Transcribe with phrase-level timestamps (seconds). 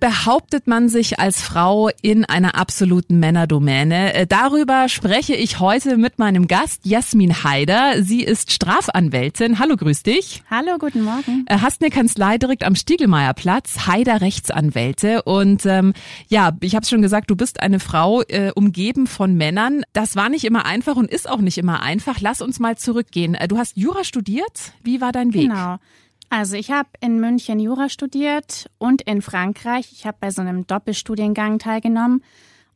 [0.00, 4.14] Behauptet man sich als Frau in einer absoluten Männerdomäne?
[4.14, 8.02] Äh, darüber spreche ich heute mit meinem Gast Jasmin Haider.
[8.02, 9.58] Sie ist Strafanwältin.
[9.58, 10.42] Hallo, grüß dich.
[10.50, 11.44] Hallo, guten Morgen.
[11.46, 15.22] Äh, hast eine Kanzlei direkt am Stiegelmeierplatz, Haider Rechtsanwälte.
[15.22, 15.92] Und ähm,
[16.28, 19.82] ja, ich habe schon gesagt, du bist eine Frau äh, umgeben von Männern.
[19.92, 22.20] Das war nicht immer einfach und ist auch nicht immer einfach.
[22.20, 23.34] Lass uns mal zurückgehen.
[23.34, 24.72] Äh, du hast Jura studiert.
[24.82, 25.48] Wie war dein Weg?
[25.48, 25.78] Genau.
[26.28, 29.90] Also ich habe in München Jura studiert und in Frankreich.
[29.92, 32.22] Ich habe bei so einem Doppelstudiengang teilgenommen.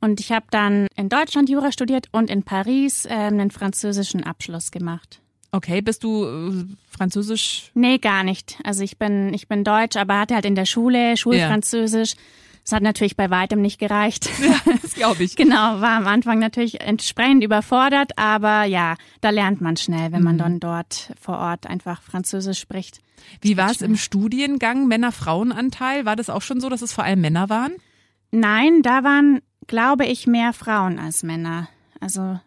[0.00, 4.70] Und ich habe dann in Deutschland Jura studiert und in Paris äh, einen französischen Abschluss
[4.70, 5.20] gemacht.
[5.52, 7.70] Okay, bist du äh, französisch?
[7.74, 8.58] Nee, gar nicht.
[8.64, 12.12] Also ich bin ich bin deutsch, aber hatte halt in der Schule Schulfranzösisch.
[12.12, 12.20] Ja.
[12.64, 14.30] Das hat natürlich bei weitem nicht gereicht.
[14.40, 15.36] Ja, das glaube ich.
[15.36, 20.34] genau, war am Anfang natürlich entsprechend überfordert, aber ja, da lernt man schnell, wenn man
[20.34, 20.38] mhm.
[20.38, 23.00] dann dort vor Ort einfach Französisch spricht.
[23.40, 26.04] Wie war es im Studiengang Männer-Frauen-Anteil?
[26.04, 27.72] War das auch schon so, dass es vor allem Männer waren?
[28.30, 31.68] Nein, da waren, glaube ich, mehr Frauen als Männer.
[32.00, 32.40] Also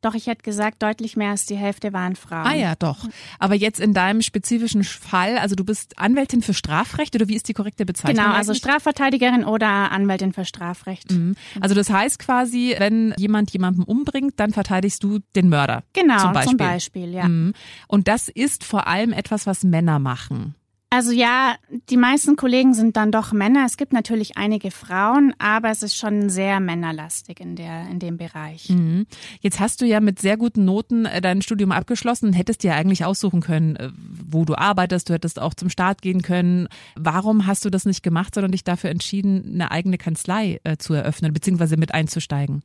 [0.00, 2.46] doch, ich hätte gesagt, deutlich mehr als die Hälfte waren Frauen.
[2.46, 3.08] Ah ja, doch.
[3.38, 7.48] Aber jetzt in deinem spezifischen Fall, also du bist Anwältin für Strafrecht oder wie ist
[7.48, 8.24] die korrekte Bezeichnung?
[8.24, 11.10] Genau, also Strafverteidigerin oder Anwältin für Strafrecht.
[11.10, 11.34] Mhm.
[11.60, 15.82] Also das heißt quasi, wenn jemand jemanden umbringt, dann verteidigst du den Mörder.
[15.92, 17.28] Genau, zum Beispiel, zum Beispiel ja.
[17.28, 17.54] Mhm.
[17.88, 20.54] Und das ist vor allem etwas, was Männer machen.
[20.90, 21.56] Also ja,
[21.90, 23.64] die meisten Kollegen sind dann doch Männer.
[23.66, 28.16] Es gibt natürlich einige Frauen, aber es ist schon sehr männerlastig in der in dem
[28.16, 28.70] Bereich.
[28.70, 29.06] Mhm.
[29.40, 33.04] Jetzt hast du ja mit sehr guten Noten äh, dein Studium abgeschlossen hättest dir eigentlich
[33.04, 35.10] aussuchen können, äh, wo du arbeitest.
[35.10, 36.68] Du hättest auch zum Start gehen können.
[36.94, 40.94] Warum hast du das nicht gemacht, sondern dich dafür entschieden, eine eigene Kanzlei äh, zu
[40.94, 41.76] eröffnen bzw.
[41.76, 42.62] mit einzusteigen?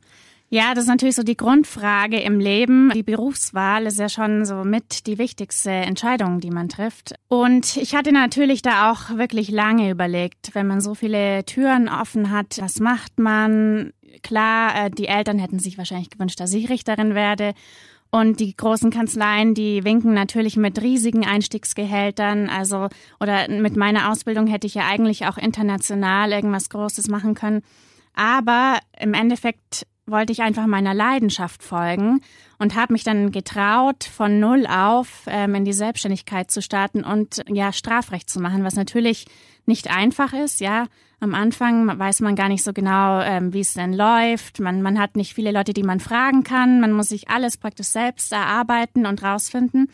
[0.53, 2.91] Ja, das ist natürlich so die Grundfrage im Leben.
[2.93, 7.15] Die Berufswahl ist ja schon so mit die wichtigste Entscheidung, die man trifft.
[7.27, 12.29] Und ich hatte natürlich da auch wirklich lange überlegt, wenn man so viele Türen offen
[12.29, 13.93] hat, was macht man?
[14.21, 17.55] Klar, äh, die Eltern hätten sich wahrscheinlich gewünscht, dass ich Richterin werde.
[18.11, 22.47] Und die großen Kanzleien, die winken natürlich mit riesigen Einstiegsgehältern.
[22.49, 22.89] Also,
[23.19, 27.63] oder mit meiner Ausbildung hätte ich ja eigentlich auch international irgendwas Großes machen können.
[28.13, 32.21] Aber im Endeffekt wollte ich einfach meiner Leidenschaft folgen
[32.59, 37.41] und habe mich dann getraut, von null auf ähm, in die Selbstständigkeit zu starten und
[37.47, 39.25] ja Strafrecht zu machen, was natürlich
[39.65, 40.59] nicht einfach ist.
[40.59, 40.87] Ja,
[41.21, 44.59] am Anfang weiß man gar nicht so genau, ähm, wie es denn läuft.
[44.59, 46.81] Man man hat nicht viele Leute, die man fragen kann.
[46.81, 49.89] Man muss sich alles praktisch selbst erarbeiten und rausfinden.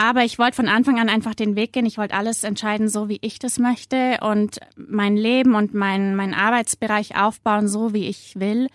[0.00, 1.86] Aber ich wollte von Anfang an einfach den Weg gehen.
[1.86, 6.34] Ich wollte alles entscheiden, so wie ich das möchte und mein Leben und mein, mein
[6.34, 8.68] Arbeitsbereich aufbauen, so wie ich will.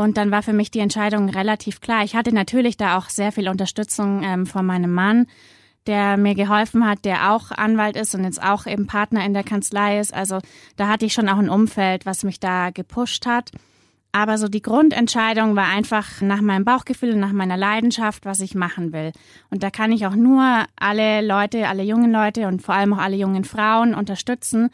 [0.00, 2.04] Und dann war für mich die Entscheidung relativ klar.
[2.04, 5.26] Ich hatte natürlich da auch sehr viel Unterstützung ähm, von meinem Mann,
[5.86, 9.44] der mir geholfen hat, der auch Anwalt ist und jetzt auch eben Partner in der
[9.44, 10.14] Kanzlei ist.
[10.14, 10.38] Also
[10.76, 13.50] da hatte ich schon auch ein Umfeld, was mich da gepusht hat.
[14.10, 18.54] Aber so die Grundentscheidung war einfach nach meinem Bauchgefühl und nach meiner Leidenschaft, was ich
[18.54, 19.12] machen will.
[19.50, 22.98] Und da kann ich auch nur alle Leute, alle jungen Leute und vor allem auch
[22.98, 24.70] alle jungen Frauen unterstützen,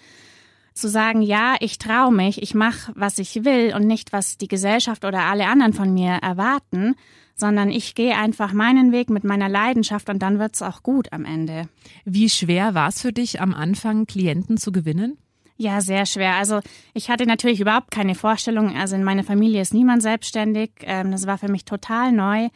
[0.76, 4.49] zu sagen, ja, ich traue mich, ich mache, was ich will und nicht, was die
[4.49, 6.94] Gesellschaft oder alle anderen von mir erwarten,
[7.34, 11.25] sondern ich gehe einfach meinen Weg mit meiner Leidenschaft und dann wird's auch gut am
[11.25, 11.69] Ende.
[12.05, 15.19] Wie schwer war es für dich am Anfang, Klienten zu gewinnen?
[15.58, 16.34] Ja, sehr schwer.
[16.34, 16.61] Also
[16.93, 18.76] ich hatte natürlich überhaupt keine Vorstellung.
[18.76, 20.70] Also in meiner Familie ist niemand selbstständig.
[20.82, 22.49] Ähm, das war für mich total neu.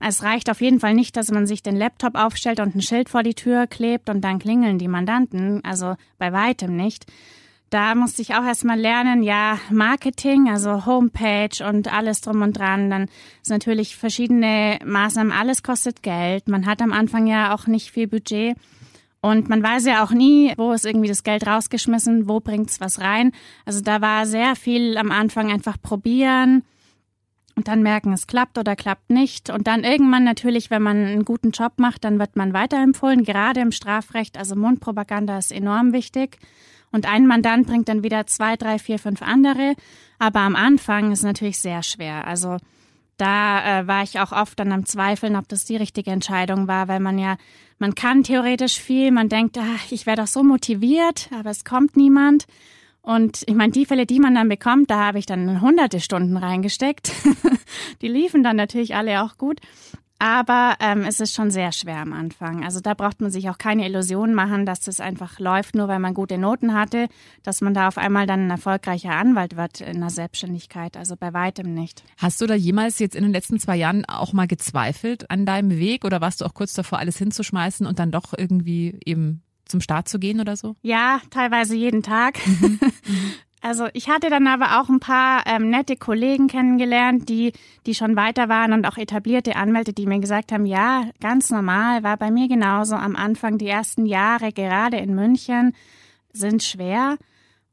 [0.00, 3.08] Es reicht auf jeden Fall nicht, dass man sich den Laptop aufstellt und ein Schild
[3.08, 5.64] vor die Tür klebt und dann klingeln die Mandanten.
[5.64, 7.06] Also bei weitem nicht.
[7.70, 12.88] Da musste ich auch erstmal lernen, ja, Marketing, also Homepage und alles drum und dran.
[12.88, 13.08] Dann
[13.42, 16.48] ist natürlich verschiedene Maßnahmen, alles kostet Geld.
[16.48, 18.56] Man hat am Anfang ja auch nicht viel Budget.
[19.20, 23.00] Und man weiß ja auch nie, wo ist irgendwie das Geld rausgeschmissen, wo bringt's was
[23.00, 23.32] rein.
[23.66, 26.62] Also da war sehr viel am Anfang einfach probieren
[27.58, 29.50] und dann merken, es klappt oder klappt nicht.
[29.50, 33.60] Und dann irgendwann natürlich, wenn man einen guten Job macht, dann wird man weiterempfohlen, gerade
[33.60, 34.38] im Strafrecht.
[34.38, 36.38] Also Mundpropaganda ist enorm wichtig.
[36.90, 39.74] Und ein Mandant bringt dann wieder zwei, drei, vier, fünf andere.
[40.18, 42.26] Aber am Anfang ist natürlich sehr schwer.
[42.26, 42.56] Also
[43.18, 46.88] da äh, war ich auch oft dann am Zweifeln, ob das die richtige Entscheidung war,
[46.88, 47.36] weil man ja,
[47.78, 51.96] man kann theoretisch viel, man denkt, ach, ich wäre doch so motiviert, aber es kommt
[51.96, 52.46] niemand.
[53.02, 56.36] Und ich meine, die Fälle, die man dann bekommt, da habe ich dann hunderte Stunden
[56.36, 57.10] reingesteckt.
[58.02, 59.60] die liefen dann natürlich alle auch gut.
[60.18, 62.64] Aber ähm, es ist schon sehr schwer am Anfang.
[62.64, 66.00] Also da braucht man sich auch keine Illusionen machen, dass das einfach läuft, nur weil
[66.00, 67.08] man gute Noten hatte,
[67.44, 70.96] dass man da auf einmal dann ein erfolgreicher Anwalt wird in der Selbstständigkeit.
[70.96, 72.02] Also bei weitem nicht.
[72.16, 75.70] Hast du da jemals jetzt in den letzten zwei Jahren auch mal gezweifelt an deinem
[75.70, 79.80] Weg oder warst du auch kurz davor, alles hinzuschmeißen und dann doch irgendwie eben zum
[79.80, 80.74] Start zu gehen oder so?
[80.82, 82.38] Ja, teilweise jeden Tag.
[82.44, 82.80] Mhm.
[83.60, 87.52] Also ich hatte dann aber auch ein paar ähm, nette Kollegen kennengelernt, die,
[87.86, 92.04] die schon weiter waren und auch etablierte Anwälte, die mir gesagt haben, ja, ganz normal,
[92.04, 95.74] war bei mir genauso am Anfang, die ersten Jahre, gerade in München,
[96.32, 97.18] sind schwer.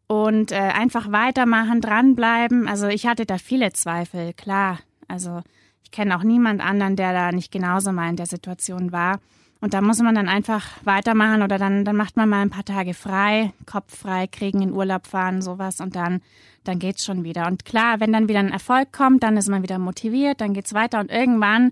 [0.07, 2.67] Und äh, einfach weitermachen, dranbleiben.
[2.67, 4.79] Also ich hatte da viele Zweifel, klar.
[5.07, 5.41] Also
[5.83, 9.19] ich kenne auch niemand anderen, der da nicht genauso mal in der Situation war.
[9.65, 12.65] Und da muss man dann einfach weitermachen oder dann, dann macht man mal ein paar
[12.65, 16.21] Tage frei, Kopf frei kriegen, in Urlaub fahren, sowas und dann,
[16.65, 17.47] dann geht's schon wieder.
[17.47, 20.75] Und klar, wenn dann wieder ein Erfolg kommt, dann ist man wieder motiviert, dann geht's
[20.75, 21.71] weiter und irgendwann,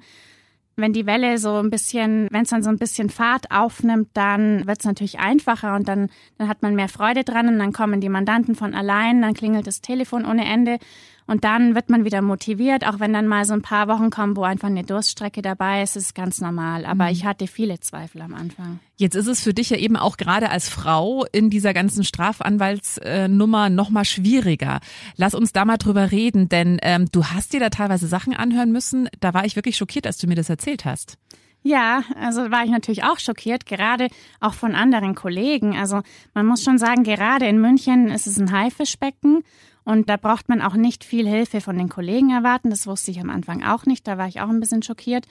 [0.75, 4.65] wenn die Welle so ein bisschen, wenn es dann so ein bisschen Fahrt aufnimmt, dann
[4.65, 8.09] wird's natürlich einfacher und dann, dann hat man mehr Freude dran und dann kommen die
[8.09, 10.79] Mandanten von allein, dann klingelt das Telefon ohne Ende
[11.25, 14.35] und dann wird man wieder motiviert, auch wenn dann mal so ein paar Wochen kommen,
[14.35, 16.85] wo einfach eine Durststrecke dabei ist, ist ganz normal.
[16.85, 17.11] Aber mhm.
[17.11, 18.79] ich hatte viele Zweifel am Anfang.
[18.97, 23.69] Jetzt ist es für dich ja eben auch gerade als Frau in dieser ganzen Strafanwaltsnummer
[23.69, 24.79] noch mal schwieriger.
[25.15, 28.71] Lass uns da mal drüber reden, denn ähm, du hast dir da teilweise Sachen anhören
[28.71, 29.09] müssen.
[29.19, 31.17] Da war ich wirklich schockiert, als du mir das erzählt hast.
[31.65, 34.09] Ja, also war ich natürlich auch schockiert, gerade
[34.41, 35.77] auch von anderen Kollegen.
[35.77, 36.01] Also
[36.33, 39.43] man muss schon sagen, gerade in München ist es ein Haifischbecken
[39.85, 42.69] und da braucht man auch nicht viel Hilfe von den Kollegen erwarten.
[42.69, 44.07] Das wusste ich am Anfang auch nicht.
[44.07, 45.25] Da war ich auch ein bisschen schockiert.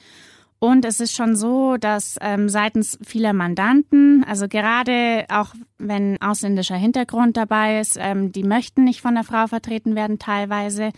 [0.58, 6.76] Und es ist schon so, dass ähm, seitens vieler Mandanten, also gerade auch wenn ausländischer
[6.76, 10.90] Hintergrund dabei ist, ähm, die möchten nicht von der Frau vertreten werden teilweise.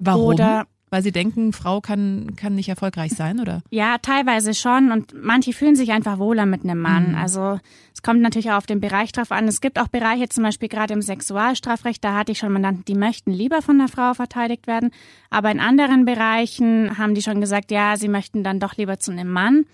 [0.00, 0.24] Warum?
[0.24, 3.62] Oder weil sie denken, Frau kann, kann nicht erfolgreich sein, oder?
[3.70, 4.92] Ja, teilweise schon.
[4.92, 7.10] Und manche fühlen sich einfach wohler mit einem Mann.
[7.10, 7.14] Mhm.
[7.16, 7.58] Also
[7.92, 9.48] es kommt natürlich auch auf den Bereich drauf an.
[9.48, 12.94] Es gibt auch Bereiche, zum Beispiel gerade im Sexualstrafrecht, da hatte ich schon Mandanten, die
[12.94, 14.92] möchten lieber von der Frau verteidigt werden.
[15.30, 19.10] Aber in anderen Bereichen haben die schon gesagt, ja, sie möchten dann doch lieber zu
[19.10, 19.66] einem Mann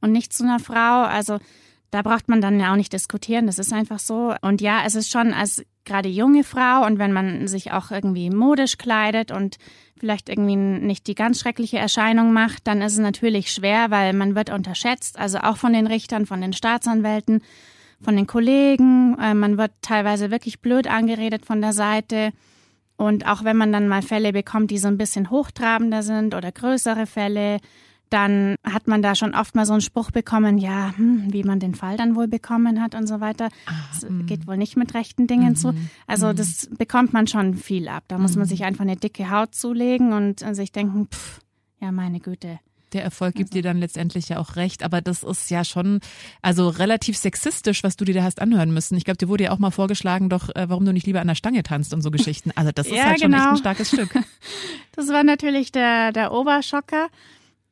[0.00, 1.02] und nicht zu einer Frau.
[1.02, 1.40] Also
[1.90, 4.34] da braucht man dann ja auch nicht diskutieren, das ist einfach so.
[4.40, 8.30] Und ja, es ist schon als gerade junge Frau und wenn man sich auch irgendwie
[8.30, 9.56] modisch kleidet und
[10.00, 14.34] vielleicht irgendwie nicht die ganz schreckliche Erscheinung macht, dann ist es natürlich schwer, weil man
[14.34, 17.42] wird unterschätzt, also auch von den Richtern, von den Staatsanwälten,
[18.02, 19.16] von den Kollegen.
[19.20, 22.32] Äh, man wird teilweise wirklich blöd angeredet von der Seite.
[22.96, 26.50] Und auch wenn man dann mal Fälle bekommt, die so ein bisschen hochtrabender sind oder
[26.50, 27.58] größere Fälle,
[28.10, 31.60] dann hat man da schon oft mal so einen Spruch bekommen, ja, hm, wie man
[31.60, 33.48] den Fall dann wohl bekommen hat und so weiter.
[33.92, 35.56] Das ah, geht wohl nicht mit rechten Dingen mhm.
[35.56, 35.74] zu.
[36.06, 36.36] Also mhm.
[36.36, 38.04] das bekommt man schon viel ab.
[38.08, 38.50] Da muss man mhm.
[38.50, 41.40] sich einfach eine dicke Haut zulegen und sich denken, pff,
[41.80, 42.58] ja, meine Güte.
[42.92, 43.58] Der Erfolg gibt also.
[43.58, 46.00] dir dann letztendlich ja auch recht, aber das ist ja schon
[46.42, 48.96] also relativ sexistisch, was du dir da hast anhören müssen.
[48.96, 51.28] Ich glaube, dir wurde ja auch mal vorgeschlagen, doch äh, warum du nicht lieber an
[51.28, 52.50] der Stange tanzt und so Geschichten.
[52.56, 53.44] Also das ist ja, halt schon genau.
[53.44, 54.10] echt ein starkes Stück.
[54.96, 57.08] Das war natürlich der der Oberschocker.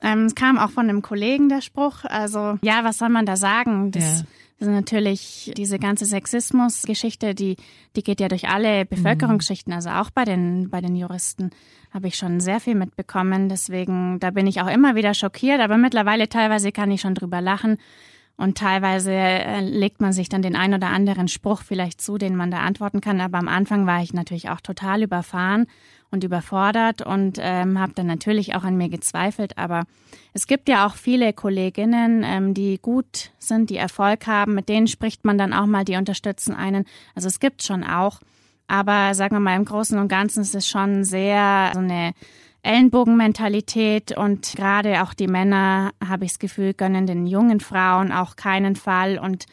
[0.03, 2.05] Ähm, es kam auch von einem Kollegen der Spruch.
[2.05, 3.91] Also ja, was soll man da sagen?
[3.91, 4.27] Das, ja.
[4.59, 7.57] das ist natürlich diese ganze Sexismus-Geschichte, die
[7.97, 9.73] die geht ja durch alle Bevölkerungsschichten.
[9.73, 11.51] Also auch bei den bei den Juristen
[11.91, 13.49] habe ich schon sehr viel mitbekommen.
[13.49, 15.61] Deswegen da bin ich auch immer wieder schockiert.
[15.61, 17.79] Aber mittlerweile teilweise kann ich schon drüber lachen.
[18.39, 22.37] Und teilweise äh, legt man sich dann den ein oder anderen Spruch vielleicht zu, den
[22.37, 23.21] man da antworten kann.
[23.21, 25.67] Aber am Anfang war ich natürlich auch total überfahren
[26.13, 29.59] und überfordert und ähm, habe dann natürlich auch an mir gezweifelt.
[29.59, 29.87] Aber
[30.35, 34.55] es gibt ja auch viele Kolleginnen, ähm, die gut sind, die Erfolg haben.
[34.55, 36.85] Mit denen spricht man dann auch mal, die unterstützen einen.
[37.17, 38.21] Also es gibt schon auch.
[38.69, 42.13] Aber sagen wir mal, im Großen und Ganzen ist es schon sehr so eine
[42.63, 48.37] Ellenbogenmentalität und gerade auch die Männer, habe ich das Gefühl, gönnen den jungen Frauen auch
[48.37, 49.47] keinen Fall und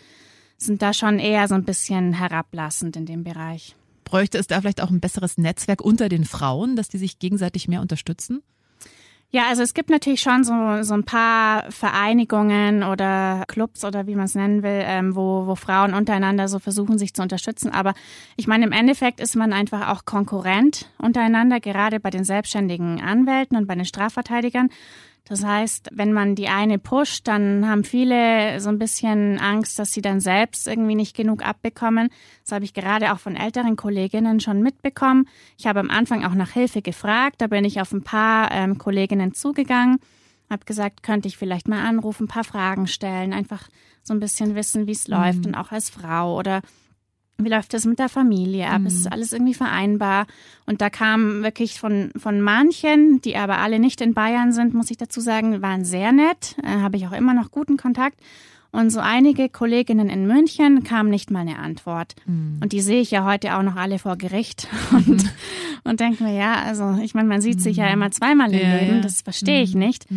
[0.58, 3.76] sind da schon eher so ein bisschen herablassend in dem Bereich.
[4.04, 7.68] Bräuchte es da vielleicht auch ein besseres Netzwerk unter den Frauen, dass die sich gegenseitig
[7.68, 8.42] mehr unterstützen?
[9.36, 14.16] Ja, also es gibt natürlich schon so, so ein paar Vereinigungen oder Clubs oder wie
[14.16, 17.70] man es nennen will, ähm, wo, wo Frauen untereinander so versuchen, sich zu unterstützen.
[17.70, 17.96] Aber
[18.38, 23.58] ich meine, im Endeffekt ist man einfach auch Konkurrent untereinander, gerade bei den selbstständigen Anwälten
[23.58, 24.70] und bei den Strafverteidigern.
[25.28, 29.92] Das heißt, wenn man die eine pusht, dann haben viele so ein bisschen Angst, dass
[29.92, 32.10] sie dann selbst irgendwie nicht genug abbekommen.
[32.44, 35.28] Das habe ich gerade auch von älteren Kolleginnen schon mitbekommen.
[35.58, 37.42] Ich habe am Anfang auch nach Hilfe gefragt.
[37.42, 39.98] Da bin ich auf ein paar ähm, Kolleginnen zugegangen,
[40.48, 43.68] habe gesagt, könnte ich vielleicht mal anrufen, ein paar Fragen stellen, einfach
[44.04, 45.16] so ein bisschen wissen, wie es mhm.
[45.16, 46.62] läuft und auch als Frau oder
[47.38, 48.82] wie läuft das mit der Familie ab?
[48.82, 48.88] Mhm.
[48.88, 50.26] Ist alles irgendwie vereinbar?
[50.66, 54.92] Und da kam wirklich von, von manchen, die aber alle nicht in Bayern sind, muss
[54.92, 56.56] ich dazu sagen, waren sehr nett.
[56.64, 58.20] Äh, Habe ich auch immer noch guten Kontakt.
[58.72, 62.14] Und so einige Kolleginnen in München kamen nicht mal eine Antwort.
[62.26, 62.60] Mhm.
[62.62, 65.30] Und die sehe ich ja heute auch noch alle vor Gericht und, mhm.
[65.86, 67.94] und denke mir, ja, also ich meine, man sieht sich ja mhm.
[67.94, 69.80] immer zweimal im ja, Leben, das verstehe ich mhm.
[69.80, 70.12] nicht.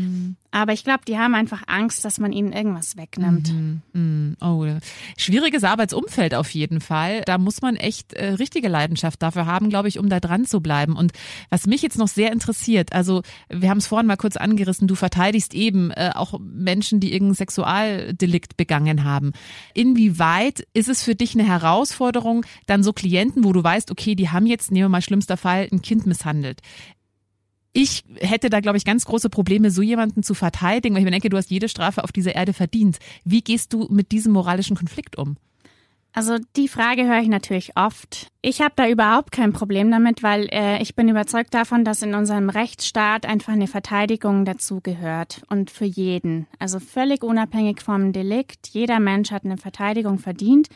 [0.50, 3.52] Aber ich glaube, die haben einfach Angst, dass man ihnen irgendwas wegnimmt.
[3.52, 3.82] Mhm.
[3.92, 4.36] Mhm.
[4.40, 4.66] Oh,
[5.16, 7.22] schwieriges Arbeitsumfeld auf jeden Fall.
[7.26, 10.60] Da muss man echt äh, richtige Leidenschaft dafür haben, glaube ich, um da dran zu
[10.60, 10.96] bleiben.
[10.96, 11.12] Und
[11.50, 14.94] was mich jetzt noch sehr interessiert, also wir haben es vorhin mal kurz angerissen, du
[14.94, 19.32] verteidigst eben äh, auch Menschen, die irgendein Sexualdelikt begangen haben.
[19.74, 24.30] Inwieweit ist es für dich eine Herausforderung, dann so Klienten, wo du weißt, okay, die
[24.30, 26.62] haben jetzt, nehmen wir mal schlimmster Fall, ein Kind misshandelt
[27.72, 31.10] ich hätte da, glaube ich, ganz große Probleme, so jemanden zu verteidigen, weil ich mir
[31.10, 32.98] denke, du hast jede Strafe auf dieser Erde verdient.
[33.25, 35.37] Wie gehst du mit diesem moralischen Konflikt um?
[36.12, 38.32] Also die Frage höre ich natürlich oft.
[38.42, 42.14] Ich habe da überhaupt kein Problem damit, weil äh, ich bin überzeugt davon, dass in
[42.14, 46.46] unserem Rechtsstaat einfach eine Verteidigung dazugehört und für jeden.
[46.58, 48.68] Also völlig unabhängig vom Delikt.
[48.72, 50.68] Jeder Mensch hat eine Verteidigung verdient,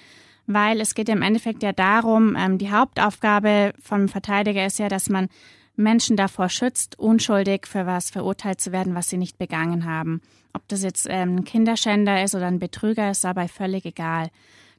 [0.46, 5.08] weil es geht im Endeffekt ja darum, ähm, die Hauptaufgabe vom Verteidiger ist ja, dass
[5.08, 5.28] man
[5.76, 10.20] Menschen davor schützt, unschuldig für was verurteilt zu werden, was sie nicht begangen haben.
[10.52, 14.30] Ob das jetzt ähm, ein Kinderschänder ist oder ein Betrüger, ist dabei völlig egal.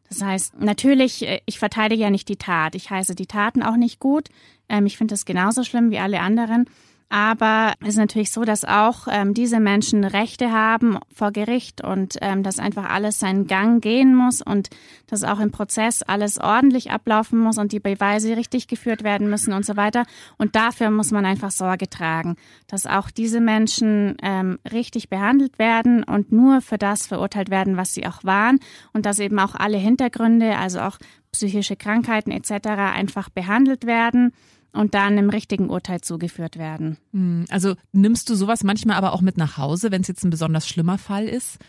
[0.10, 2.76] Das heißt, natürlich, äh, ich verteidige ja nicht die Tat.
[2.76, 4.30] Ich heiße die Taten auch nicht gut.
[4.70, 6.70] Ähm, ich finde das genauso schlimm wie alle anderen.
[7.14, 12.18] Aber es ist natürlich so, dass auch ähm, diese Menschen Rechte haben vor Gericht und
[12.22, 14.72] ähm, dass einfach alles seinen Gang gehen muss und
[15.06, 19.54] dass auch im Prozess alles ordentlich ablaufen muss und die Beweise richtig geführt werden müssen
[19.54, 20.08] und so weiter.
[20.40, 26.04] Und dafür muss man einfach Sorge tragen, dass auch diese Menschen ähm, richtig behandelt werden
[26.04, 28.60] und nur für das verurteilt werden, was sie auch waren
[28.92, 30.98] und dass eben auch alle Hintergründe, also auch
[31.32, 32.70] psychische Krankheiten etc.
[32.70, 34.34] einfach behandelt werden
[34.74, 36.98] und dann einem richtigen Urteil zugeführt werden.
[37.12, 40.32] Hm, also nimmst du sowas manchmal aber auch mit nach Hause, wenn es jetzt ein
[40.32, 41.60] besonders schlimmer Fall ist?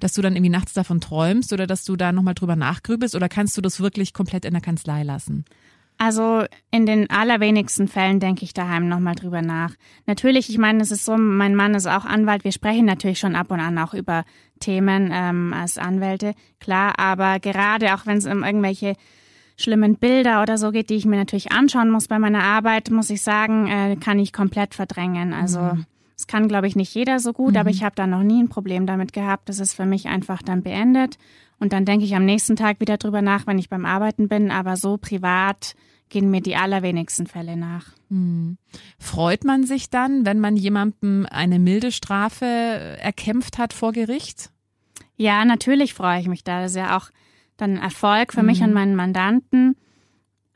[0.00, 3.28] Dass du dann irgendwie nachts davon träumst oder dass du da nochmal drüber nachgrübelst oder
[3.28, 5.44] kannst du das wirklich komplett in der Kanzlei lassen?
[5.96, 9.74] Also in den allerwenigsten Fällen denke ich daheim nochmal drüber nach.
[10.06, 13.36] Natürlich, ich meine, es ist so, mein Mann ist auch Anwalt, wir sprechen natürlich schon
[13.36, 14.24] ab und an auch über
[14.58, 18.96] Themen ähm, als Anwälte, klar, aber gerade auch wenn es um irgendwelche
[19.56, 23.10] schlimmen Bilder oder so geht, die ich mir natürlich anschauen muss bei meiner Arbeit, muss
[23.10, 25.32] ich sagen, äh, kann ich komplett verdrängen.
[25.32, 25.86] Also mhm.
[26.16, 27.58] das kann, glaube ich, nicht jeder so gut, mhm.
[27.58, 29.48] aber ich habe da noch nie ein Problem damit gehabt.
[29.48, 31.18] Das ist für mich einfach dann beendet.
[31.58, 34.50] Und dann denke ich am nächsten Tag wieder drüber nach, wenn ich beim Arbeiten bin,
[34.50, 35.76] aber so privat
[36.08, 37.86] gehen mir die allerwenigsten Fälle nach.
[38.08, 38.58] Mhm.
[38.98, 44.50] Freut man sich dann, wenn man jemandem eine milde Strafe erkämpft hat vor Gericht?
[45.16, 46.60] Ja, natürlich freue ich mich da.
[46.60, 47.10] Das ist ja auch
[47.56, 48.46] dann Erfolg für mhm.
[48.46, 48.74] mich und mhm.
[48.74, 49.76] meinen Mandanten.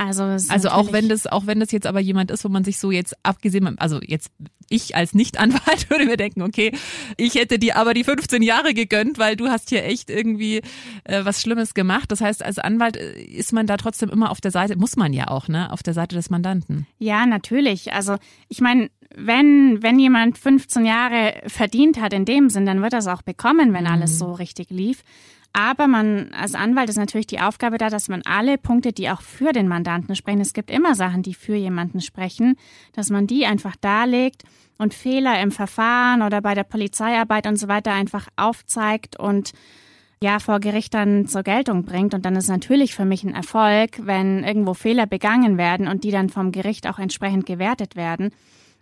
[0.01, 2.79] Also, also auch wenn das, auch wenn das jetzt aber jemand ist, wo man sich
[2.79, 4.31] so jetzt abgesehen, also jetzt
[4.71, 6.71] ich als Nicht-Anwalt würde mir denken, okay,
[7.17, 10.63] ich hätte dir aber die 15 Jahre gegönnt, weil du hast hier echt irgendwie
[11.03, 12.13] äh, was Schlimmes gemacht.
[12.13, 15.13] Das heißt, als Anwalt äh, ist man da trotzdem immer auf der Seite, muss man
[15.13, 16.87] ja auch, ne, auf der Seite des Mandanten.
[16.99, 17.93] Ja, natürlich.
[17.93, 18.17] Also
[18.49, 23.01] ich meine, wenn, wenn jemand 15 Jahre verdient hat in dem Sinn, dann wird er
[23.01, 23.91] es auch bekommen, wenn mhm.
[23.91, 25.03] alles so richtig lief.
[25.53, 29.23] Aber man, als Anwalt ist natürlich die Aufgabe da, dass man alle Punkte, die auch
[29.23, 32.57] für den Mandanten sprechen, es gibt immer Sachen, die für jemanden sprechen,
[32.93, 34.45] dass man die einfach darlegt
[34.79, 39.53] und Fehler im Verfahren oder bei der Polizeiarbeit und so weiter einfach aufzeigt und
[40.21, 42.13] ja, vor Gericht dann zur Geltung bringt.
[42.13, 46.11] Und dann ist natürlich für mich ein Erfolg, wenn irgendwo Fehler begangen werden und die
[46.11, 48.31] dann vom Gericht auch entsprechend gewertet werden.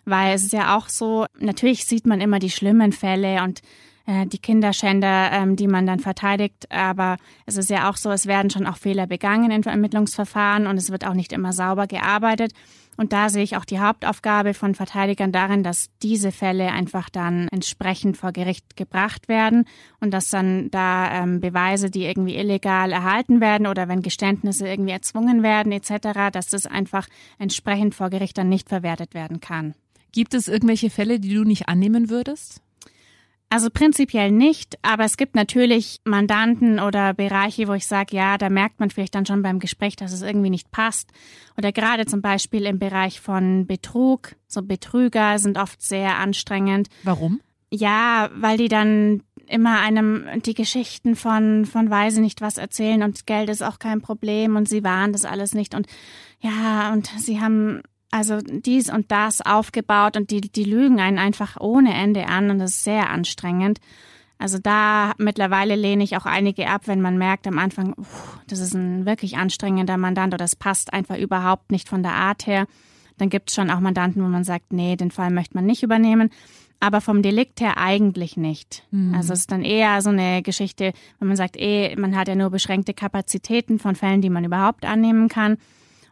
[0.06, 3.60] Weil es ist ja auch so, natürlich sieht man immer die schlimmen Fälle und
[4.06, 6.70] äh, die Kinderschänder, ähm, die man dann verteidigt.
[6.70, 10.76] Aber es ist ja auch so, es werden schon auch Fehler begangen in Ermittlungsverfahren und
[10.76, 12.52] es wird auch nicht immer sauber gearbeitet.
[12.96, 17.48] Und da sehe ich auch die Hauptaufgabe von Verteidigern darin, dass diese Fälle einfach dann
[17.48, 19.64] entsprechend vor Gericht gebracht werden
[20.00, 24.92] und dass dann da ähm, Beweise, die irgendwie illegal erhalten werden oder wenn Geständnisse irgendwie
[24.92, 27.06] erzwungen werden etc., dass das einfach
[27.38, 29.74] entsprechend vor Gericht dann nicht verwertet werden kann.
[30.12, 32.62] Gibt es irgendwelche Fälle, die du nicht annehmen würdest?
[33.48, 38.50] Also prinzipiell nicht, aber es gibt natürlich Mandanten oder Bereiche, wo ich sage, ja, da
[38.50, 41.10] merkt man vielleicht dann schon beim Gespräch, dass es irgendwie nicht passt.
[41.56, 46.88] Oder gerade zum Beispiel im Bereich von Betrug, so Betrüger sind oft sehr anstrengend.
[47.04, 47.40] Warum?
[47.70, 53.26] Ja, weil die dann immer einem die Geschichten von, von Weise nicht was erzählen und
[53.26, 55.86] Geld ist auch kein Problem und sie waren das alles nicht und
[56.40, 61.56] ja, und sie haben also dies und das aufgebaut und die, die lügen einen einfach
[61.60, 63.78] ohne Ende an und das ist sehr anstrengend.
[64.38, 68.04] Also da mittlerweile lehne ich auch einige ab, wenn man merkt am Anfang, uh,
[68.48, 72.46] das ist ein wirklich anstrengender Mandant oder das passt einfach überhaupt nicht von der Art
[72.46, 72.66] her.
[73.16, 75.82] Dann gibt es schon auch Mandanten, wo man sagt, nee, den Fall möchte man nicht
[75.82, 76.30] übernehmen.
[76.80, 78.84] Aber vom Delikt her eigentlich nicht.
[78.90, 79.14] Mhm.
[79.14, 82.34] Also es ist dann eher so eine Geschichte, wenn man sagt, eh, man hat ja
[82.34, 85.56] nur beschränkte Kapazitäten von Fällen, die man überhaupt annehmen kann.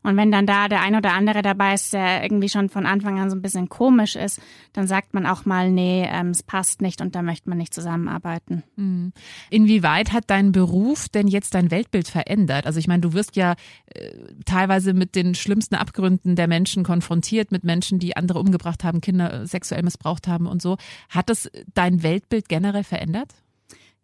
[0.04, 3.18] Und wenn dann da der ein oder andere dabei ist, der irgendwie schon von Anfang
[3.18, 4.40] an so ein bisschen komisch ist,
[4.74, 7.72] dann sagt man auch mal, nee, ähm, es passt nicht und da möchte man nicht
[7.72, 8.62] zusammenarbeiten.
[8.76, 9.12] Mhm.
[9.48, 12.66] Inwieweit hat dein Beruf denn jetzt dein Weltbild verändert?
[12.66, 13.54] Also ich meine, du wirst ja
[13.86, 14.10] äh,
[14.44, 19.32] teilweise mit den schlimmsten Abgründen der Menschen konfrontiert, mit Menschen, die andere umgebracht haben, Kinder
[19.32, 20.76] äh, sexuell missbraucht haben und so.
[21.08, 23.32] Hat das dein Weltbild generell verändert?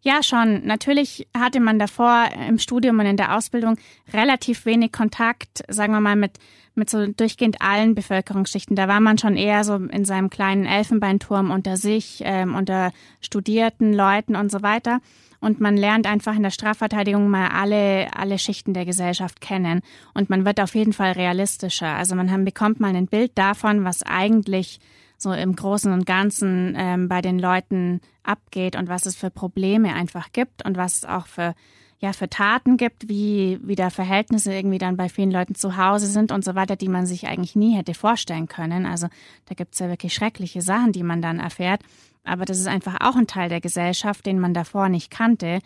[0.03, 0.65] Ja, schon.
[0.65, 3.77] Natürlich hatte man davor im Studium und in der Ausbildung
[4.11, 6.39] relativ wenig Kontakt, sagen wir mal, mit,
[6.73, 8.75] mit so durchgehend allen Bevölkerungsschichten.
[8.75, 13.93] Da war man schon eher so in seinem kleinen Elfenbeinturm unter sich, ähm, unter studierten
[13.93, 15.01] Leuten und so weiter.
[15.39, 19.81] Und man lernt einfach in der Strafverteidigung mal alle, alle Schichten der Gesellschaft kennen.
[20.15, 21.95] Und man wird auf jeden Fall realistischer.
[21.95, 24.79] Also man bekommt mal ein Bild davon, was eigentlich
[25.21, 29.93] so im Großen und Ganzen ähm, bei den Leuten abgeht und was es für Probleme
[29.93, 31.53] einfach gibt und was es auch für
[31.99, 36.07] ja für Taten gibt, wie wie da Verhältnisse irgendwie dann bei vielen Leuten zu Hause
[36.07, 38.87] sind und so weiter, die man sich eigentlich nie hätte vorstellen können.
[38.87, 39.07] Also
[39.45, 41.81] da gibt es ja wirklich schreckliche Sachen, die man dann erfährt.
[42.23, 45.59] Aber das ist einfach auch ein Teil der Gesellschaft, den man davor nicht kannte.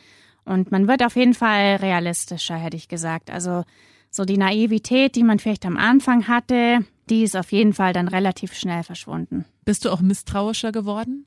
[0.44, 3.32] Und man wird auf jeden Fall realistischer, hätte ich gesagt.
[3.32, 3.64] Also
[4.12, 8.08] so die Naivität, die man vielleicht am Anfang hatte, die ist auf jeden Fall dann
[8.08, 9.46] relativ schnell verschwunden.
[9.63, 11.26] Bist du auch misstrauischer geworden?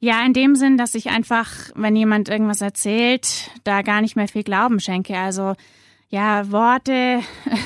[0.00, 4.28] Ja, in dem Sinn, dass ich einfach, wenn jemand irgendwas erzählt, da gar nicht mehr
[4.28, 5.16] viel Glauben schenke.
[5.16, 5.54] Also
[6.10, 7.20] ja, Worte,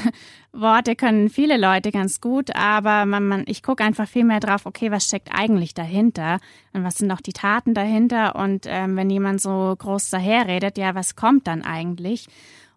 [0.52, 4.66] Worte können viele Leute ganz gut, aber man, man, ich gucke einfach viel mehr drauf,
[4.66, 6.38] okay, was steckt eigentlich dahinter
[6.72, 10.94] und was sind auch die Taten dahinter und ähm, wenn jemand so groß daherredet, ja,
[10.94, 12.28] was kommt dann eigentlich?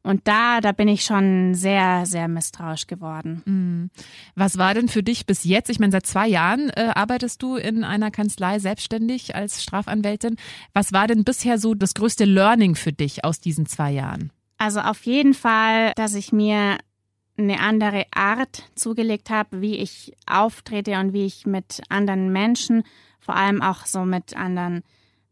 [0.04, 3.44] Und da, da bin ich schon sehr, sehr misstrauisch geworden.
[3.46, 3.90] Mhm.
[4.36, 5.70] Was war denn für dich bis jetzt?
[5.70, 10.38] Ich meine, seit zwei Jahren äh, arbeitest du in einer Kanzlei selbstständig als Strafanwältin.
[10.74, 14.32] Was war denn bisher so das größte Learning für dich aus diesen zwei Jahren?
[14.58, 16.78] Also auf jeden Fall, dass ich mir
[17.38, 22.84] eine andere Art zugelegt habe, wie ich auftrete und wie ich mit anderen Menschen,
[23.20, 24.84] vor allem auch so mit anderen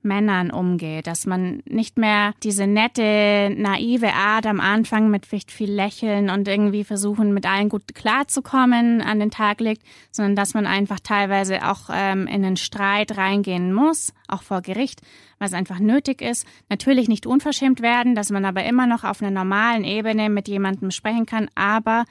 [0.01, 5.71] Männern umgeht, dass man nicht mehr diese nette, naive Art am Anfang mit vielleicht viel
[5.71, 10.65] Lächeln und irgendwie versuchen, mit allen gut klarzukommen an den Tag legt, sondern dass man
[10.65, 15.01] einfach teilweise auch ähm, in einen Streit reingehen muss, auch vor Gericht,
[15.39, 16.45] es einfach nötig ist.
[16.69, 20.91] Natürlich nicht unverschämt werden, dass man aber immer noch auf einer normalen Ebene mit jemandem
[20.91, 22.05] sprechen kann, aber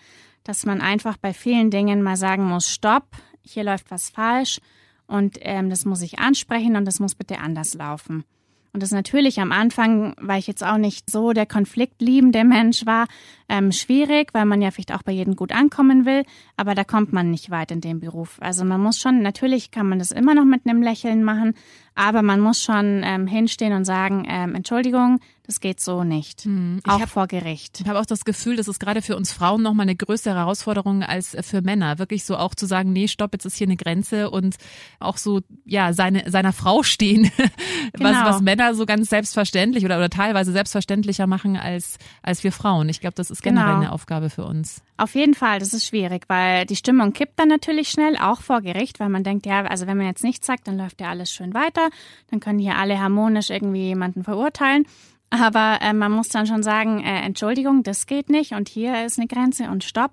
[0.44, 3.04] dass man einfach bei vielen Dingen mal sagen muss, stopp,
[3.42, 4.60] hier läuft was falsch
[5.08, 8.24] und ähm, das muss ich ansprechen und das muss bitte anders laufen.
[8.72, 13.06] Und das natürlich am Anfang, weil ich jetzt auch nicht so der konfliktliebende Mensch war,
[13.48, 16.24] ähm, schwierig, weil man ja vielleicht auch bei jedem gut ankommen will,
[16.56, 18.38] aber da kommt man nicht weit in dem Beruf.
[18.40, 21.54] Also man muss schon, natürlich kann man das immer noch mit einem Lächeln machen,
[21.94, 26.42] aber man muss schon ähm, hinstehen und sagen, ähm, Entschuldigung, das geht so nicht.
[26.44, 26.80] Hm.
[26.86, 27.80] Auch hab, vor Gericht.
[27.80, 31.02] Ich habe auch das Gefühl, das ist gerade für uns Frauen nochmal eine größere Herausforderung
[31.02, 31.98] als für Männer.
[31.98, 34.56] Wirklich so auch zu sagen, nee, stopp, jetzt ist hier eine Grenze und
[35.00, 37.30] auch so, ja, seine, seiner Frau stehen,
[37.94, 38.10] genau.
[38.10, 42.90] was, was Männer so ganz selbstverständlich oder, oder teilweise selbstverständlicher machen als, als wir Frauen.
[42.90, 43.80] Ich glaube, das ist generell genau.
[43.80, 44.82] eine Aufgabe für uns.
[44.96, 48.60] Auf jeden Fall, das ist schwierig, weil die Stimmung kippt dann natürlich schnell, auch vor
[48.60, 51.30] Gericht, weil man denkt, ja, also wenn man jetzt nichts sagt, dann läuft ja alles
[51.30, 51.88] schön weiter,
[52.30, 54.86] dann können hier alle harmonisch irgendwie jemanden verurteilen.
[55.30, 59.18] Aber äh, man muss dann schon sagen, äh, Entschuldigung, das geht nicht und hier ist
[59.18, 60.12] eine Grenze und Stopp.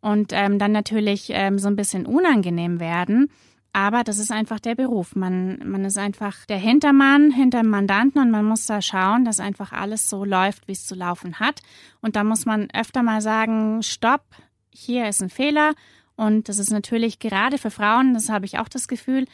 [0.00, 3.30] Und ähm, dann natürlich ähm, so ein bisschen unangenehm werden.
[3.72, 5.14] Aber das ist einfach der Beruf.
[5.14, 9.40] Man, man ist einfach der Hintermann hinter dem Mandanten und man muss da schauen, dass
[9.40, 11.60] einfach alles so läuft, wie es zu laufen hat.
[12.00, 14.24] Und da muss man öfter mal sagen, stopp,
[14.70, 15.74] hier ist ein Fehler.
[16.16, 19.26] Und das ist natürlich gerade für Frauen, das habe ich auch das Gefühl,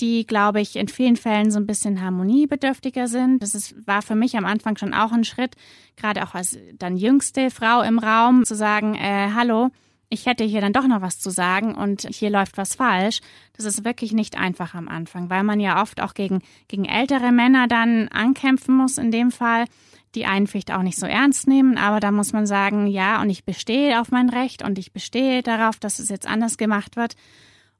[0.00, 3.42] die, glaube ich, in vielen Fällen so ein bisschen harmoniebedürftiger sind.
[3.42, 5.54] Das ist, war für mich am Anfang schon auch ein Schritt,
[5.96, 9.70] gerade auch als dann jüngste Frau im Raum, zu sagen, äh, hallo,
[10.14, 13.20] ich hätte hier dann doch noch was zu sagen und hier läuft was falsch.
[13.56, 17.32] Das ist wirklich nicht einfach am Anfang, weil man ja oft auch gegen, gegen ältere
[17.32, 19.66] Männer dann ankämpfen muss in dem Fall,
[20.14, 23.28] die einen vielleicht auch nicht so ernst nehmen, aber da muss man sagen, ja, und
[23.28, 27.16] ich bestehe auf mein Recht und ich bestehe darauf, dass es jetzt anders gemacht wird.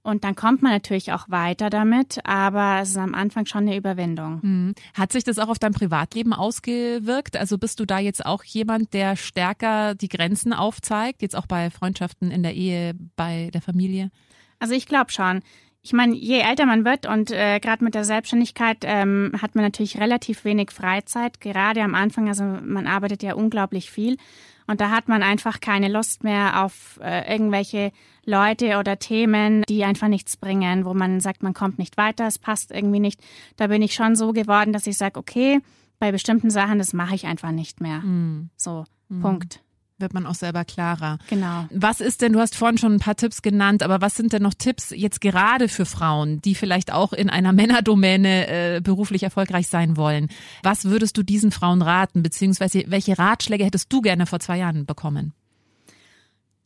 [0.04, 3.74] Und dann kommt man natürlich auch weiter damit, aber es ist am Anfang schon eine
[3.74, 4.40] Überwindung.
[4.42, 4.74] Mhm.
[4.92, 7.38] Hat sich das auch auf dein Privatleben ausgewirkt?
[7.38, 11.70] Also bist du da jetzt auch jemand, der stärker die Grenzen aufzeigt, jetzt auch bei
[11.70, 14.10] Freundschaften in der Ehe, bei der Familie?
[14.58, 15.40] Also ich glaube schon.
[15.80, 19.64] Ich meine, je älter man wird und äh, gerade mit der Selbstständigkeit ähm, hat man
[19.64, 22.28] natürlich relativ wenig Freizeit, gerade am Anfang.
[22.28, 24.18] Also man arbeitet ja unglaublich viel.
[24.66, 27.92] Und da hat man einfach keine Lust mehr auf äh, irgendwelche
[28.24, 32.38] Leute oder Themen, die einfach nichts bringen, wo man sagt, man kommt nicht weiter, es
[32.38, 33.20] passt irgendwie nicht.
[33.56, 35.60] Da bin ich schon so geworden, dass ich sage, okay,
[35.98, 37.98] bei bestimmten Sachen, das mache ich einfach nicht mehr.
[37.98, 38.50] Mhm.
[38.56, 39.20] So, mhm.
[39.20, 39.63] Punkt
[40.04, 41.18] wird man auch selber klarer.
[41.30, 41.66] Genau.
[41.70, 44.42] Was ist denn, du hast vorhin schon ein paar Tipps genannt, aber was sind denn
[44.42, 49.68] noch Tipps jetzt gerade für Frauen, die vielleicht auch in einer Männerdomäne äh, beruflich erfolgreich
[49.68, 50.28] sein wollen?
[50.62, 54.84] Was würdest du diesen Frauen raten, beziehungsweise welche Ratschläge hättest du gerne vor zwei Jahren
[54.84, 55.32] bekommen?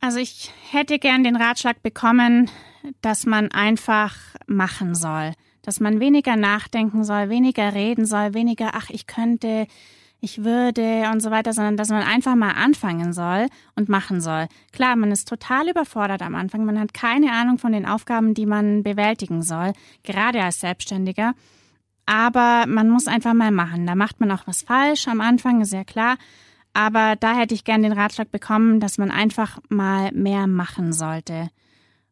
[0.00, 2.50] Also ich hätte gern den Ratschlag bekommen,
[3.00, 8.90] dass man einfach machen soll, dass man weniger nachdenken soll, weniger reden soll, weniger, ach,
[8.90, 9.66] ich könnte,
[10.20, 14.48] ich würde und so weiter, sondern dass man einfach mal anfangen soll und machen soll.
[14.72, 18.46] Klar, man ist total überfordert am Anfang, man hat keine Ahnung von den Aufgaben, die
[18.46, 21.34] man bewältigen soll, gerade als Selbstständiger.
[22.06, 23.86] Aber man muss einfach mal machen.
[23.86, 26.16] Da macht man auch was falsch am Anfang, ist ja klar.
[26.72, 31.50] Aber da hätte ich gern den Ratschlag bekommen, dass man einfach mal mehr machen sollte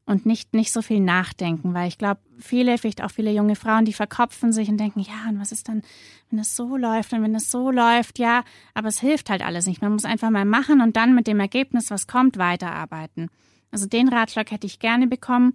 [0.06, 3.84] und nicht, nicht so viel nachdenken, weil ich glaube, viele, vielleicht auch viele junge Frauen,
[3.84, 5.82] die verkopfen sich und denken, ja, und was ist dann,
[6.30, 9.66] wenn es so läuft und wenn es so läuft, ja, aber es hilft halt alles
[9.66, 9.82] nicht.
[9.82, 13.30] Man muss einfach mal machen und dann mit dem Ergebnis, was kommt, weiterarbeiten.
[13.72, 15.54] Also den Ratschlag hätte ich gerne bekommen.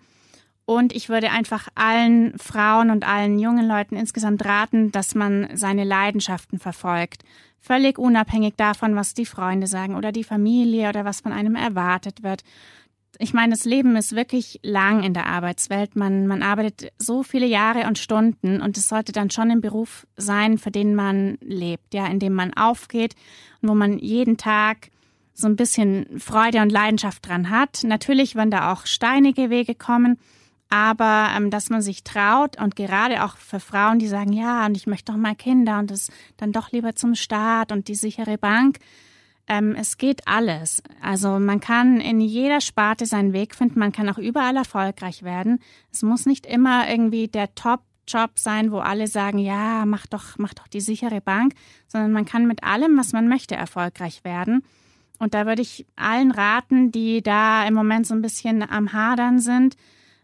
[0.66, 5.84] Und ich würde einfach allen Frauen und allen jungen Leuten insgesamt raten, dass man seine
[5.84, 7.24] Leidenschaften verfolgt.
[7.60, 12.22] Völlig unabhängig davon, was die Freunde sagen oder die Familie oder was von einem erwartet
[12.22, 12.44] wird
[13.22, 15.96] ich meine, das Leben ist wirklich lang in der Arbeitswelt.
[15.96, 20.08] Man, man arbeitet so viele Jahre und Stunden und es sollte dann schon ein Beruf
[20.18, 23.16] sein, für den man lebt, ja, in dem man aufgeht
[23.62, 24.90] und wo man jeden Tag
[25.34, 27.84] so ein bisschen Freude und Leidenschaft dran hat.
[27.84, 30.18] Natürlich werden da auch steinige Wege kommen,
[30.70, 34.76] aber ähm, dass man sich traut und gerade auch für Frauen, die sagen, ja, und
[34.76, 38.40] ich möchte doch mal Kinder und das dann doch lieber zum Staat und die sichere
[38.40, 38.80] Bank,
[39.52, 40.82] ähm, es geht alles.
[41.02, 45.60] Also man kann in jeder Sparte seinen Weg finden, man kann auch überall erfolgreich werden.
[45.92, 50.54] Es muss nicht immer irgendwie der Top-Job sein, wo alle sagen, ja, mach doch, mach
[50.54, 51.54] doch die sichere Bank,
[51.88, 54.64] sondern man kann mit allem, was man möchte, erfolgreich werden.
[55.20, 59.40] Und da würde ich allen raten, die da im Moment so ein bisschen am Hadern
[59.40, 59.76] sind,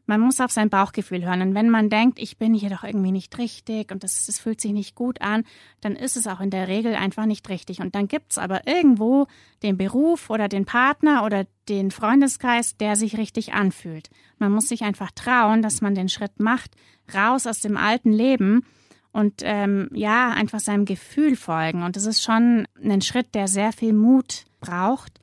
[0.07, 1.41] man muss auf sein Bauchgefühl hören.
[1.41, 4.59] Und wenn man denkt, ich bin hier doch irgendwie nicht richtig und das, das fühlt
[4.59, 5.43] sich nicht gut an,
[5.81, 7.79] dann ist es auch in der Regel einfach nicht richtig.
[7.81, 9.27] Und dann gibt's aber irgendwo
[9.61, 14.09] den Beruf oder den Partner oder den Freundeskreis, der sich richtig anfühlt.
[14.39, 16.71] Man muss sich einfach trauen, dass man den Schritt macht,
[17.13, 18.65] raus aus dem alten Leben
[19.11, 21.83] und ähm, ja, einfach seinem Gefühl folgen.
[21.83, 25.19] Und das ist schon ein Schritt, der sehr viel Mut braucht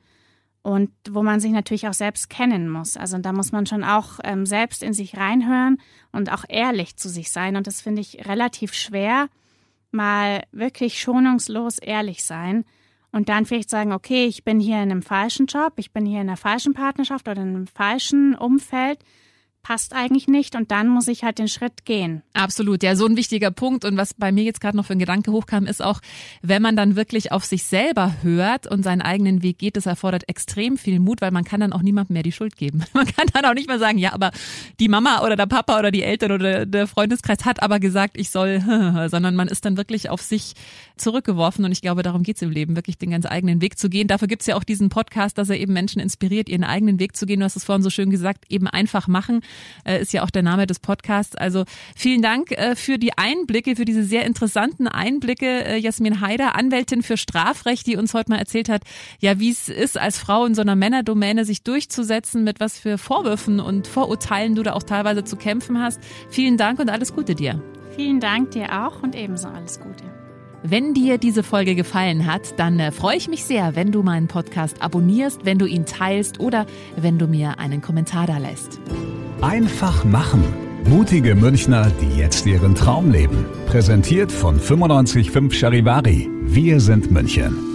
[0.65, 2.97] und wo man sich natürlich auch selbst kennen muss.
[2.97, 5.77] Also da muss man schon auch ähm, selbst in sich reinhören
[6.11, 7.55] und auch ehrlich zu sich sein.
[7.55, 9.29] Und das finde ich relativ schwer,
[9.91, 12.65] mal wirklich schonungslos ehrlich sein
[13.11, 16.19] und dann vielleicht sagen, okay, ich bin hier in einem falschen Job, ich bin hier
[16.19, 18.97] in einer falschen Partnerschaft oder in einem falschen Umfeld
[19.65, 22.21] passt eigentlich nicht und dann muss ich halt den Schritt gehen.
[22.33, 24.99] Absolut, ja, so ein wichtiger Punkt und was bei mir jetzt gerade noch für ein
[24.99, 26.01] Gedanke hochkam, ist auch,
[26.43, 30.29] wenn man dann wirklich auf sich selber hört und seinen eigenen Weg geht, das erfordert
[30.29, 32.83] extrem viel Mut, weil man kann dann auch niemandem mehr die Schuld geben.
[32.93, 34.31] Man kann dann auch nicht mehr sagen, ja, aber
[34.79, 38.29] die Mama oder der Papa oder die Eltern oder der Freundeskreis hat aber gesagt, ich
[38.29, 38.61] soll,
[39.09, 40.53] sondern man ist dann wirklich auf sich
[40.95, 44.07] zurückgeworfen und ich glaube, darum geht's im Leben, wirklich den ganz eigenen Weg zu gehen.
[44.07, 47.25] Dafür gibt's ja auch diesen Podcast, dass er eben Menschen inspiriert, ihren eigenen Weg zu
[47.25, 47.39] gehen.
[47.39, 49.41] Du hast es vorhin so schön gesagt, eben einfach machen
[49.85, 51.35] äh, ist ja auch der Name des Podcasts.
[51.35, 51.65] Also
[51.95, 55.65] vielen Dank äh, für die Einblicke, für diese sehr interessanten Einblicke.
[55.65, 58.83] Äh, Jasmin Haider, Anwältin für Strafrecht, die uns heute mal erzählt hat,
[59.19, 62.97] ja, wie es ist, als Frau in so einer Männerdomäne sich durchzusetzen, mit was für
[62.97, 65.99] Vorwürfen und Vorurteilen du da auch teilweise zu kämpfen hast.
[66.29, 67.61] Vielen Dank und alles Gute dir.
[67.95, 70.03] Vielen Dank dir auch und ebenso alles Gute.
[70.67, 74.27] Wenn dir diese Folge gefallen hat, dann äh, freue ich mich sehr, wenn du meinen
[74.27, 76.65] Podcast abonnierst, wenn du ihn teilst oder
[76.95, 78.79] wenn du mir einen Kommentar da lässt.
[79.41, 80.43] Einfach machen.
[80.87, 83.45] Mutige Münchner, die jetzt ihren Traum leben.
[83.67, 86.29] Präsentiert von 955 Charivari.
[86.43, 87.74] Wir sind München.